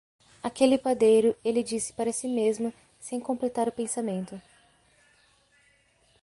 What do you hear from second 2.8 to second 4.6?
sem completar o pensamento.